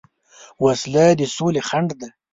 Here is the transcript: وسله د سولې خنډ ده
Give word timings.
وسله 0.63 1.05
د 1.19 1.21
سولې 1.35 1.61
خنډ 1.67 1.89
ده 1.99 2.09